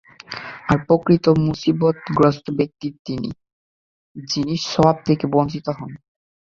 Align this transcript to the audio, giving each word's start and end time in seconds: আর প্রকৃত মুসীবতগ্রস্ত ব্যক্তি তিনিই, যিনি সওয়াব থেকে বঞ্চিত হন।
আর 0.67 0.77
প্রকৃত 0.87 1.25
মুসীবতগ্রস্ত 1.45 2.45
ব্যক্তি 2.59 2.87
তিনিই, 3.05 3.37
যিনি 4.15 4.55
সওয়াব 4.65 4.97
থেকে 5.07 5.25
বঞ্চিত 5.33 5.67
হন। 5.77 5.91